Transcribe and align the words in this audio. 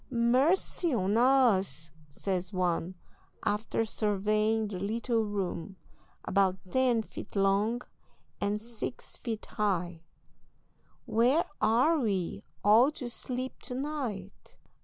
"Mercy 0.09 0.91
on 0.95 1.15
us!" 1.15 1.91
says 2.09 2.51
one, 2.51 2.95
after 3.45 3.85
surveying 3.85 4.67
the 4.67 4.79
little 4.79 5.23
room, 5.23 5.75
about 6.25 6.57
ten 6.71 7.03
feet 7.03 7.35
long 7.35 7.83
and 8.39 8.59
six 8.59 9.17
feet 9.17 9.45
high, 9.45 10.01
"where 11.05 11.45
are 11.61 11.99
we 11.99 12.43
all 12.63 12.89
to 12.91 13.07
sleep 13.07 13.61
to 13.61 13.75
night?" 13.75 14.57